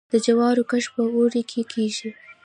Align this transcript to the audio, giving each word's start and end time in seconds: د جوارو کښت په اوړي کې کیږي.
د 0.11 0.13
جوارو 0.25 0.63
کښت 0.71 0.89
په 0.95 1.01
اوړي 1.15 1.41
کې 1.51 1.61
کیږي. 1.73 2.09